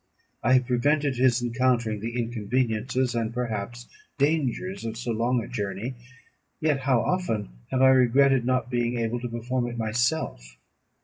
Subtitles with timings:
[0.41, 5.93] I have prevented his encountering the inconveniences and perhaps dangers of so long a journey;
[6.59, 10.57] yet how often have I regretted not being able to perform it myself!